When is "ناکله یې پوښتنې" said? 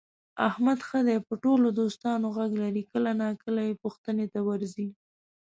3.21-4.25